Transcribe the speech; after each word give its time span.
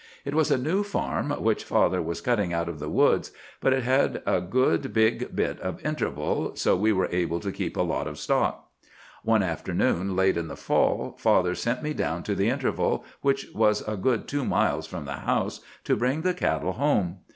It 0.25 0.33
was 0.33 0.49
a 0.49 0.57
new 0.57 0.81
farm, 0.81 1.29
which 1.29 1.63
father 1.63 2.01
was 2.01 2.21
cutting 2.21 2.51
out 2.51 2.67
of 2.67 2.79
the 2.79 2.89
woods; 2.89 3.31
but 3.59 3.71
it 3.71 3.83
had 3.83 4.23
a 4.25 4.41
good 4.41 4.91
big 4.93 5.35
bit 5.35 5.59
of 5.59 5.79
'interval,' 5.85 6.55
so 6.55 6.75
we 6.75 6.91
were 6.91 7.07
able 7.11 7.39
to 7.39 7.51
keep 7.51 7.77
a 7.77 7.83
lot 7.83 8.07
of 8.07 8.17
stock. 8.17 8.67
"One 9.23 9.43
afternoon 9.43 10.15
late 10.15 10.37
in 10.37 10.47
the 10.47 10.57
fall, 10.57 11.15
father 11.19 11.53
sent 11.53 11.83
me 11.83 11.93
down 11.93 12.23
to 12.23 12.33
the 12.33 12.49
interval, 12.49 13.05
which 13.21 13.45
was 13.53 13.87
a 13.87 13.95
good 13.95 14.27
two 14.27 14.43
miles 14.43 14.87
from 14.87 15.05
the 15.05 15.17
house, 15.17 15.59
to 15.83 15.95
bring 15.95 16.21
the 16.23 16.33
cattle 16.33 16.71
home. 16.71 17.17